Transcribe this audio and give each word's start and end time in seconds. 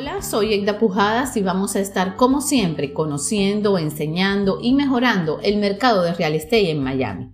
Hola, 0.00 0.22
soy 0.22 0.54
Egda 0.54 0.78
Pujadas 0.78 1.36
y 1.36 1.42
vamos 1.42 1.74
a 1.74 1.80
estar 1.80 2.14
como 2.14 2.40
siempre 2.40 2.92
conociendo, 2.92 3.78
enseñando 3.78 4.60
y 4.62 4.72
mejorando 4.72 5.40
el 5.42 5.56
mercado 5.56 6.02
de 6.02 6.14
real 6.14 6.36
estate 6.36 6.70
en 6.70 6.84
Miami. 6.84 7.32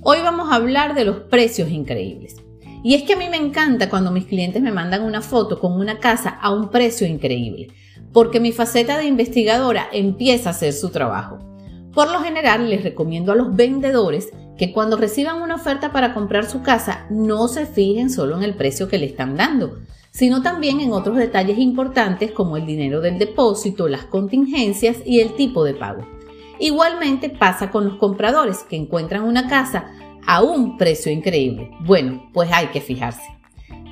Hoy 0.00 0.16
vamos 0.22 0.50
a 0.50 0.54
hablar 0.54 0.94
de 0.94 1.04
los 1.04 1.16
precios 1.24 1.68
increíbles. 1.68 2.36
Y 2.82 2.94
es 2.94 3.02
que 3.02 3.12
a 3.12 3.16
mí 3.18 3.26
me 3.28 3.36
encanta 3.36 3.90
cuando 3.90 4.10
mis 4.10 4.24
clientes 4.24 4.62
me 4.62 4.72
mandan 4.72 5.02
una 5.02 5.20
foto 5.20 5.60
con 5.60 5.72
una 5.72 5.98
casa 5.98 6.30
a 6.30 6.50
un 6.50 6.70
precio 6.70 7.06
increíble, 7.06 7.68
porque 8.14 8.40
mi 8.40 8.52
faceta 8.52 8.96
de 8.96 9.04
investigadora 9.04 9.86
empieza 9.92 10.48
a 10.48 10.52
hacer 10.52 10.72
su 10.72 10.88
trabajo. 10.88 11.38
Por 11.92 12.10
lo 12.10 12.20
general 12.20 12.70
les 12.70 12.84
recomiendo 12.84 13.32
a 13.32 13.36
los 13.36 13.54
vendedores 13.54 14.30
que 14.56 14.72
cuando 14.72 14.96
reciban 14.96 15.42
una 15.42 15.56
oferta 15.56 15.92
para 15.92 16.14
comprar 16.14 16.48
su 16.48 16.62
casa 16.62 17.06
no 17.10 17.48
se 17.48 17.66
fijen 17.66 18.08
solo 18.08 18.34
en 18.38 18.44
el 18.44 18.54
precio 18.54 18.88
que 18.88 18.96
le 18.96 19.04
están 19.04 19.36
dando, 19.36 19.76
sino 20.18 20.42
también 20.42 20.80
en 20.80 20.90
otros 20.90 21.16
detalles 21.16 21.58
importantes 21.58 22.32
como 22.32 22.56
el 22.56 22.66
dinero 22.66 23.00
del 23.00 23.20
depósito, 23.20 23.86
las 23.86 24.04
contingencias 24.06 24.96
y 25.06 25.20
el 25.20 25.36
tipo 25.36 25.62
de 25.62 25.74
pago. 25.74 26.04
Igualmente 26.58 27.30
pasa 27.30 27.70
con 27.70 27.84
los 27.84 27.98
compradores 27.98 28.64
que 28.68 28.74
encuentran 28.74 29.22
una 29.22 29.46
casa 29.46 29.92
a 30.26 30.42
un 30.42 30.76
precio 30.76 31.12
increíble. 31.12 31.70
Bueno, 31.86 32.28
pues 32.34 32.50
hay 32.50 32.66
que 32.66 32.80
fijarse. 32.80 33.22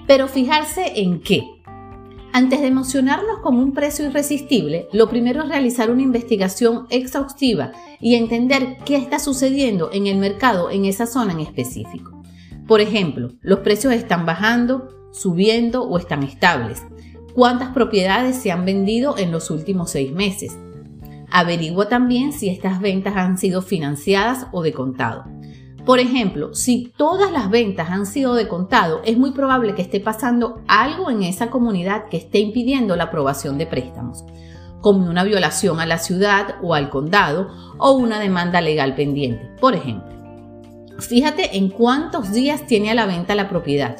Pero 0.08 0.26
fijarse 0.26 1.00
en 1.00 1.20
qué. 1.20 1.44
Antes 2.32 2.60
de 2.60 2.66
emocionarnos 2.66 3.38
con 3.38 3.56
un 3.56 3.72
precio 3.72 4.06
irresistible, 4.06 4.88
lo 4.92 5.08
primero 5.08 5.44
es 5.44 5.48
realizar 5.48 5.92
una 5.92 6.02
investigación 6.02 6.88
exhaustiva 6.90 7.70
y 8.00 8.16
entender 8.16 8.78
qué 8.84 8.96
está 8.96 9.20
sucediendo 9.20 9.90
en 9.92 10.08
el 10.08 10.16
mercado 10.16 10.70
en 10.70 10.86
esa 10.86 11.06
zona 11.06 11.34
en 11.34 11.40
específico. 11.40 12.20
Por 12.66 12.80
ejemplo, 12.80 13.30
los 13.42 13.60
precios 13.60 13.94
están 13.94 14.26
bajando, 14.26 14.88
subiendo 15.12 15.82
o 15.82 15.98
están 15.98 16.22
estables. 16.22 16.82
¿Cuántas 17.34 17.70
propiedades 17.70 18.36
se 18.36 18.50
han 18.50 18.64
vendido 18.64 19.18
en 19.18 19.30
los 19.30 19.50
últimos 19.50 19.90
seis 19.90 20.12
meses? 20.12 20.56
Averigua 21.30 21.88
también 21.88 22.32
si 22.32 22.48
estas 22.48 22.80
ventas 22.80 23.16
han 23.16 23.36
sido 23.36 23.60
financiadas 23.62 24.46
o 24.52 24.62
de 24.62 24.72
contado. 24.72 25.24
Por 25.84 26.00
ejemplo, 26.00 26.54
si 26.54 26.92
todas 26.96 27.30
las 27.30 27.48
ventas 27.48 27.90
han 27.90 28.06
sido 28.06 28.34
de 28.34 28.48
contado, 28.48 29.02
es 29.04 29.16
muy 29.16 29.30
probable 29.30 29.74
que 29.74 29.82
esté 29.82 30.00
pasando 30.00 30.62
algo 30.66 31.10
en 31.10 31.22
esa 31.22 31.48
comunidad 31.48 32.08
que 32.08 32.16
esté 32.16 32.38
impidiendo 32.40 32.96
la 32.96 33.04
aprobación 33.04 33.56
de 33.56 33.66
préstamos, 33.66 34.24
como 34.80 35.08
una 35.08 35.22
violación 35.22 35.78
a 35.78 35.86
la 35.86 35.98
ciudad 35.98 36.56
o 36.62 36.74
al 36.74 36.90
condado 36.90 37.50
o 37.78 37.92
una 37.92 38.18
demanda 38.18 38.60
legal 38.60 38.96
pendiente, 38.96 39.48
por 39.60 39.74
ejemplo. 39.74 40.08
Fíjate 40.98 41.56
en 41.56 41.68
cuántos 41.68 42.32
días 42.32 42.66
tiene 42.66 42.90
a 42.90 42.94
la 42.94 43.06
venta 43.06 43.34
la 43.34 43.48
propiedad 43.48 43.96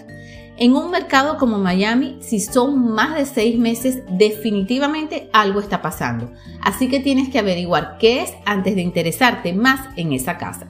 en 0.58 0.74
un 0.74 0.90
mercado 0.90 1.36
como 1.36 1.58
Miami, 1.58 2.16
si 2.20 2.40
son 2.40 2.94
más 2.94 3.14
de 3.14 3.26
seis 3.26 3.58
meses, 3.58 4.02
definitivamente 4.08 5.28
algo 5.34 5.60
está 5.60 5.82
pasando. 5.82 6.32
Así 6.62 6.88
que 6.88 7.00
tienes 7.00 7.28
que 7.28 7.38
averiguar 7.38 7.98
qué 7.98 8.22
es 8.22 8.32
antes 8.46 8.74
de 8.74 8.80
interesarte 8.80 9.52
más 9.52 9.86
en 9.96 10.12
esa 10.12 10.38
casa. 10.38 10.66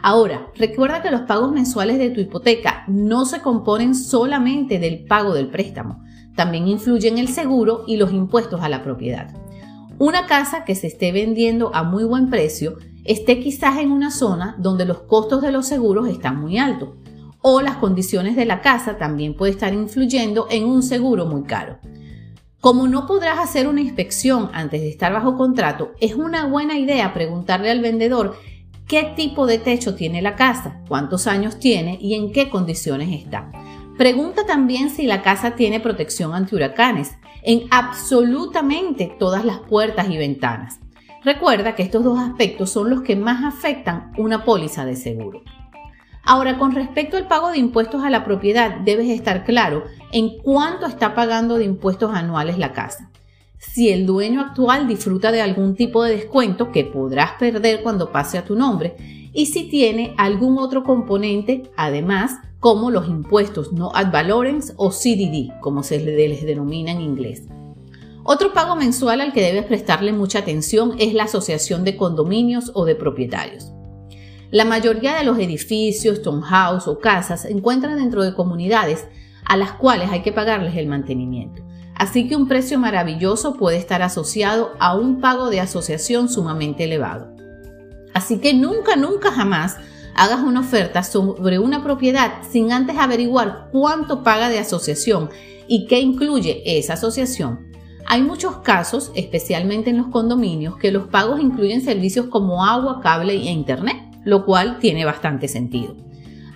Ahora, 0.00 0.46
recuerda 0.54 1.02
que 1.02 1.10
los 1.10 1.22
pagos 1.22 1.50
mensuales 1.50 1.98
de 1.98 2.10
tu 2.10 2.20
hipoteca 2.20 2.84
no 2.86 3.26
se 3.26 3.40
componen 3.40 3.96
solamente 3.96 4.78
del 4.78 5.04
pago 5.04 5.34
del 5.34 5.48
préstamo, 5.48 6.04
también 6.36 6.68
influyen 6.68 7.18
el 7.18 7.28
seguro 7.28 7.84
y 7.88 7.96
los 7.96 8.12
impuestos 8.12 8.62
a 8.62 8.68
la 8.68 8.84
propiedad. 8.84 9.34
Una 9.98 10.26
casa 10.26 10.64
que 10.64 10.76
se 10.76 10.86
esté 10.86 11.10
vendiendo 11.10 11.74
a 11.74 11.82
muy 11.82 12.04
buen 12.04 12.30
precio 12.30 12.78
esté 13.04 13.40
quizás 13.40 13.78
en 13.78 13.90
una 13.90 14.10
zona 14.10 14.54
donde 14.58 14.86
los 14.86 15.00
costos 15.00 15.42
de 15.42 15.50
los 15.50 15.66
seguros 15.66 16.08
están 16.08 16.40
muy 16.40 16.58
altos 16.58 16.90
o 17.42 17.60
las 17.60 17.76
condiciones 17.76 18.36
de 18.36 18.44
la 18.44 18.60
casa 18.60 18.98
también 18.98 19.34
puede 19.34 19.52
estar 19.52 19.72
influyendo 19.72 20.46
en 20.50 20.64
un 20.64 20.82
seguro 20.82 21.26
muy 21.26 21.44
caro. 21.44 21.78
Como 22.60 22.88
no 22.88 23.06
podrás 23.06 23.38
hacer 23.38 23.66
una 23.66 23.80
inspección 23.80 24.50
antes 24.52 24.82
de 24.82 24.90
estar 24.90 25.12
bajo 25.12 25.36
contrato, 25.36 25.92
es 25.98 26.14
una 26.14 26.46
buena 26.46 26.78
idea 26.78 27.14
preguntarle 27.14 27.70
al 27.70 27.80
vendedor 27.80 28.36
qué 28.86 29.14
tipo 29.16 29.46
de 29.46 29.58
techo 29.58 29.94
tiene 29.94 30.20
la 30.20 30.36
casa, 30.36 30.82
cuántos 30.86 31.26
años 31.26 31.58
tiene 31.58 31.96
y 32.00 32.14
en 32.14 32.32
qué 32.32 32.50
condiciones 32.50 33.08
está. 33.18 33.50
Pregunta 33.96 34.44
también 34.44 34.90
si 34.90 35.06
la 35.06 35.22
casa 35.22 35.52
tiene 35.52 35.80
protección 35.80 36.34
ante 36.34 36.54
huracanes 36.54 37.12
en 37.42 37.62
absolutamente 37.70 39.14
todas 39.18 39.44
las 39.44 39.60
puertas 39.60 40.10
y 40.10 40.18
ventanas. 40.18 40.80
Recuerda 41.24 41.74
que 41.74 41.82
estos 41.82 42.04
dos 42.04 42.18
aspectos 42.18 42.70
son 42.70 42.90
los 42.90 43.02
que 43.02 43.16
más 43.16 43.44
afectan 43.44 44.12
una 44.18 44.44
póliza 44.44 44.84
de 44.84 44.96
seguro. 44.96 45.42
Ahora, 46.24 46.58
con 46.58 46.72
respecto 46.72 47.16
al 47.16 47.28
pago 47.28 47.50
de 47.50 47.58
impuestos 47.58 48.02
a 48.04 48.10
la 48.10 48.24
propiedad, 48.24 48.80
debes 48.80 49.08
estar 49.08 49.44
claro 49.44 49.84
en 50.12 50.38
cuánto 50.38 50.86
está 50.86 51.14
pagando 51.14 51.56
de 51.56 51.64
impuestos 51.64 52.14
anuales 52.14 52.58
la 52.58 52.72
casa. 52.72 53.10
Si 53.58 53.90
el 53.90 54.06
dueño 54.06 54.40
actual 54.40 54.88
disfruta 54.88 55.32
de 55.32 55.42
algún 55.42 55.74
tipo 55.74 56.02
de 56.02 56.16
descuento 56.16 56.72
que 56.72 56.84
podrás 56.84 57.32
perder 57.38 57.82
cuando 57.82 58.10
pase 58.10 58.38
a 58.38 58.44
tu 58.44 58.56
nombre 58.56 58.96
y 59.32 59.46
si 59.46 59.68
tiene 59.68 60.14
algún 60.16 60.58
otro 60.58 60.82
componente, 60.82 61.70
además, 61.76 62.38
como 62.58 62.90
los 62.90 63.08
impuestos 63.08 63.72
no 63.72 63.90
ad 63.94 64.12
valorem 64.12 64.60
o 64.76 64.90
CDD, 64.90 65.60
como 65.60 65.82
se 65.82 65.98
les 66.00 66.44
denomina 66.44 66.90
en 66.92 67.00
inglés. 67.00 67.44
Otro 68.22 68.52
pago 68.52 68.76
mensual 68.76 69.20
al 69.20 69.32
que 69.32 69.42
debes 69.42 69.64
prestarle 69.64 70.12
mucha 70.12 70.40
atención 70.40 70.94
es 70.98 71.14
la 71.14 71.24
asociación 71.24 71.84
de 71.84 71.96
condominios 71.96 72.70
o 72.74 72.84
de 72.84 72.94
propietarios. 72.94 73.72
La 74.50 74.64
mayoría 74.64 75.14
de 75.14 75.22
los 75.22 75.38
edificios, 75.38 76.22
townhouse 76.22 76.88
o 76.88 76.98
casas 76.98 77.42
se 77.42 77.52
encuentran 77.52 77.96
dentro 77.96 78.24
de 78.24 78.34
comunidades 78.34 79.06
a 79.44 79.56
las 79.56 79.72
cuales 79.72 80.10
hay 80.10 80.22
que 80.22 80.32
pagarles 80.32 80.74
el 80.76 80.88
mantenimiento. 80.88 81.62
Así 81.94 82.26
que 82.26 82.34
un 82.34 82.48
precio 82.48 82.76
maravilloso 82.76 83.54
puede 83.54 83.76
estar 83.76 84.02
asociado 84.02 84.72
a 84.80 84.96
un 84.96 85.20
pago 85.20 85.50
de 85.50 85.60
asociación 85.60 86.28
sumamente 86.28 86.84
elevado. 86.84 87.36
Así 88.12 88.38
que 88.38 88.52
nunca, 88.52 88.96
nunca 88.96 89.30
jamás 89.30 89.76
hagas 90.16 90.40
una 90.40 90.60
oferta 90.60 91.04
sobre 91.04 91.60
una 91.60 91.84
propiedad 91.84 92.42
sin 92.50 92.72
antes 92.72 92.98
averiguar 92.98 93.68
cuánto 93.70 94.24
paga 94.24 94.48
de 94.48 94.58
asociación 94.58 95.30
y 95.68 95.86
qué 95.86 96.00
incluye 96.00 96.62
esa 96.64 96.94
asociación. 96.94 97.70
Hay 98.04 98.22
muchos 98.22 98.56
casos, 98.58 99.12
especialmente 99.14 99.90
en 99.90 99.98
los 99.98 100.08
condominios, 100.08 100.76
que 100.76 100.90
los 100.90 101.06
pagos 101.06 101.40
incluyen 101.40 101.82
servicios 101.82 102.26
como 102.26 102.64
agua, 102.64 103.00
cable 103.00 103.34
e 103.34 103.52
internet 103.52 104.09
lo 104.24 104.44
cual 104.44 104.78
tiene 104.78 105.04
bastante 105.04 105.48
sentido. 105.48 105.96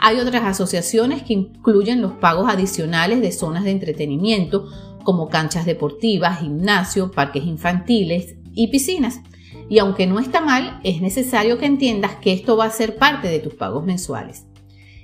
Hay 0.01 0.19
otras 0.21 0.45
asociaciones 0.45 1.23
que 1.23 1.33
incluyen 1.33 2.03
los 2.03 2.13
pagos 2.13 2.53
adicionales 2.53 3.21
de 3.21 3.33
zonas 3.33 3.65
de 3.65 3.71
entretenimiento 3.71 4.69
como 5.03 5.29
canchas 5.29 5.67
deportivas, 5.67 6.41
gimnasio, 6.41 7.11
parques 7.11 7.45
infantiles 7.45 8.35
y 8.53 8.69
piscinas. 8.69 9.21
Y 9.69 9.79
aunque 9.79 10.07
no 10.07 10.19
está 10.19 10.41
mal, 10.41 10.81
es 10.85 11.01
necesario 11.01 11.59
que 11.59 11.67
entiendas 11.67 12.17
que 12.17 12.33
esto 12.33 12.57
va 12.57 12.67
a 12.67 12.71
ser 12.71 12.97
parte 12.97 13.29
de 13.29 13.39
tus 13.39 13.55
pagos 13.55 13.85
mensuales. 13.85 14.47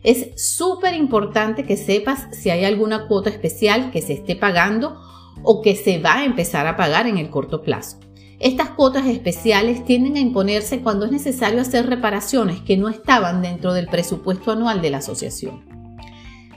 Es 0.02 0.42
súper 0.42 0.94
importante 0.94 1.64
que 1.64 1.76
sepas 1.76 2.26
si 2.32 2.50
hay 2.50 2.64
alguna 2.64 3.06
cuota 3.06 3.30
especial 3.30 3.90
que 3.90 4.02
se 4.02 4.14
esté 4.14 4.34
pagando 4.34 4.98
o 5.42 5.62
que 5.62 5.76
se 5.76 5.98
va 5.98 6.18
a 6.18 6.24
empezar 6.24 6.66
a 6.66 6.76
pagar 6.76 7.06
en 7.06 7.18
el 7.18 7.30
corto 7.30 7.62
plazo. 7.62 8.00
Estas 8.40 8.70
cuotas 8.70 9.06
especiales 9.06 9.84
tienden 9.84 10.16
a 10.16 10.20
imponerse 10.20 10.80
cuando 10.80 11.04
es 11.04 11.12
necesario 11.12 11.60
hacer 11.60 11.86
reparaciones 11.86 12.62
que 12.62 12.78
no 12.78 12.88
estaban 12.88 13.42
dentro 13.42 13.74
del 13.74 13.86
presupuesto 13.86 14.50
anual 14.50 14.80
de 14.80 14.88
la 14.88 14.98
asociación. 14.98 15.62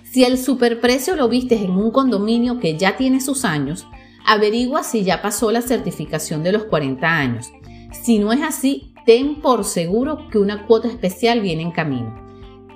Si 0.09 0.23
el 0.23 0.37
superprecio 0.37 1.17
lo 1.17 1.27
vistes 1.27 1.61
en 1.61 1.71
un 1.71 1.91
condominio 1.91 2.59
que 2.59 2.77
ya 2.77 2.95
tiene 2.95 3.19
sus 3.19 3.43
años, 3.43 3.85
averigua 4.25 4.83
si 4.83 5.03
ya 5.03 5.21
pasó 5.21 5.51
la 5.51 5.61
certificación 5.61 6.41
de 6.41 6.53
los 6.53 6.63
40 6.63 7.05
años. 7.05 7.51
Si 7.91 8.17
no 8.17 8.31
es 8.31 8.41
así, 8.41 8.93
ten 9.05 9.41
por 9.41 9.65
seguro 9.65 10.29
que 10.29 10.37
una 10.37 10.65
cuota 10.65 10.87
especial 10.87 11.41
viene 11.41 11.63
en 11.63 11.71
camino. 11.71 12.15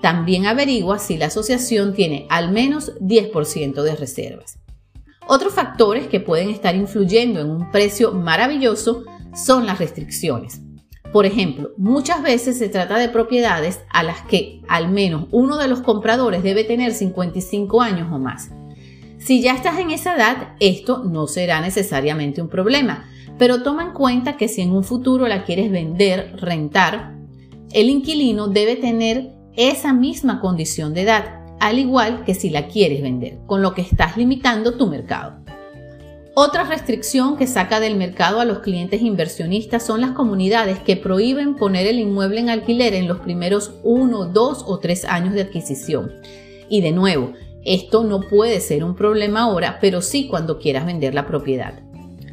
También 0.02 0.46
averigua 0.46 1.00
si 1.00 1.16
la 1.16 1.28
asociación 1.28 1.94
tiene 1.94 2.28
al 2.30 2.52
menos 2.52 2.92
10% 3.00 3.84
de 3.84 3.96
reservas. 3.96 4.60
Otros 5.28 5.54
factores 5.54 6.08
que 6.08 6.22
pueden 6.22 6.50
estar 6.50 6.76
influyendo 6.76 7.42
en 7.42 7.50
un 7.50 7.72
precio 7.72 8.14
maravilloso 8.14 9.04
son 9.36 9.66
las 9.66 9.78
restricciones. 9.78 10.62
Por 11.12 11.26
ejemplo, 11.26 11.72
muchas 11.78 12.22
veces 12.22 12.58
se 12.58 12.70
trata 12.70 12.98
de 12.98 13.10
propiedades 13.10 13.82
a 13.90 14.04
las 14.04 14.22
que 14.22 14.62
al 14.68 14.90
menos 14.90 15.26
uno 15.32 15.58
de 15.58 15.68
los 15.68 15.82
compradores 15.82 16.44
debe 16.44 16.64
tener 16.64 16.94
55 16.94 17.82
años 17.82 18.10
o 18.12 18.20
más. 18.20 18.52
Si 19.18 19.42
ya 19.42 19.54
estás 19.54 19.80
en 19.80 19.92
esa 19.92 20.16
edad, 20.16 20.56
esto 20.60 21.04
no 21.04 21.28
será 21.28 21.60
necesariamente 21.60 22.42
un 22.42 22.50
problema, 22.50 23.06
pero 23.38 23.64
toma 23.64 23.84
en 23.84 23.94
cuenta 23.94 24.38
que 24.38 24.48
si 24.48 24.62
en 24.62 24.72
un 24.72 24.84
futuro 24.84 25.28
la 25.28 25.44
quieres 25.44 25.72
vender, 25.72 26.38
rentar, 26.38 27.16
el 27.72 27.90
inquilino 27.90 28.48
debe 28.48 28.76
tener 28.78 29.34
esa 29.56 29.92
misma 29.92 30.40
condición 30.40 30.94
de 30.94 31.02
edad 31.02 31.37
al 31.60 31.80
igual 31.80 32.24
que 32.26 32.34
si 32.34 32.50
la 32.50 32.68
quieres 32.68 33.02
vender, 33.02 33.40
con 33.46 33.62
lo 33.62 33.74
que 33.74 33.82
estás 33.82 34.18
limitando 34.18 34.74
tu 34.74 34.88
mercado. 34.88 35.40
Otra 36.36 36.66
restricción 36.66 37.36
que 37.36 37.48
saca 37.48 37.80
del 37.80 37.96
mercado 37.96 38.40
a 38.40 38.46
los 38.46 38.60
clientes 38.60 39.02
inversionistas 39.02 39.84
son 39.84 40.02
las 40.02 40.12
comunidades 40.12 40.78
que 40.78 40.96
prohíben 40.96 41.56
poner 41.56 41.88
el 41.88 42.00
inmueble 42.00 42.42
en 42.42 42.50
alquiler 42.50 42.94
en 42.94 43.08
los 43.08 43.20
primeros 43.22 43.74
1, 43.84 44.26
2 44.26 44.64
o 44.68 44.78
3 44.78 45.06
años 45.06 45.34
de 45.34 45.42
adquisición. 45.42 46.12
Y 46.70 46.82
de 46.82 46.92
nuevo, 46.92 47.34
Esto 47.68 48.06
no 48.06 48.22
puede 48.22 48.62
ser 48.62 48.86
un 48.86 48.96
problema 48.96 49.42
ahora, 49.42 49.80
pero 49.82 50.02
sí 50.02 50.28
cuando 50.30 50.58
quieras 50.58 50.86
vender 50.86 51.14
la 51.14 51.28
propiedad. 51.28 51.82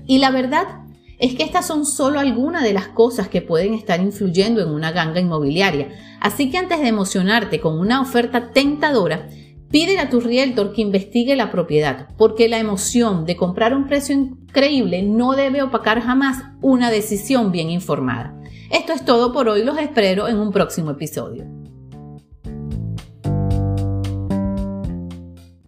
Y 0.06 0.18
la 0.18 0.30
verdad 0.30 0.83
es 1.24 1.34
que 1.34 1.42
estas 1.42 1.66
son 1.66 1.86
solo 1.86 2.20
algunas 2.20 2.62
de 2.62 2.74
las 2.74 2.88
cosas 2.88 3.28
que 3.28 3.40
pueden 3.40 3.72
estar 3.72 3.98
influyendo 3.98 4.60
en 4.60 4.68
una 4.68 4.92
ganga 4.92 5.20
inmobiliaria. 5.20 5.88
Así 6.20 6.50
que 6.50 6.58
antes 6.58 6.80
de 6.80 6.88
emocionarte 6.88 7.60
con 7.60 7.78
una 7.78 8.02
oferta 8.02 8.50
tentadora, 8.52 9.28
pide 9.70 9.98
a 9.98 10.10
tu 10.10 10.20
realtor 10.20 10.74
que 10.74 10.82
investigue 10.82 11.34
la 11.34 11.50
propiedad, 11.50 12.08
porque 12.18 12.50
la 12.50 12.58
emoción 12.58 13.24
de 13.24 13.36
comprar 13.36 13.74
un 13.74 13.86
precio 13.86 14.14
increíble 14.14 15.02
no 15.02 15.32
debe 15.32 15.62
opacar 15.62 16.02
jamás 16.02 16.42
una 16.60 16.90
decisión 16.90 17.52
bien 17.52 17.70
informada. 17.70 18.38
Esto 18.70 18.92
es 18.92 19.02
todo 19.02 19.32
por 19.32 19.48
hoy, 19.48 19.64
los 19.64 19.78
espero 19.78 20.28
en 20.28 20.38
un 20.38 20.52
próximo 20.52 20.90
episodio. 20.90 21.63